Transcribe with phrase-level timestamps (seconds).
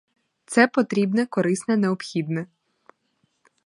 [0.45, 2.45] Це— потрібне, корисне, необхідне.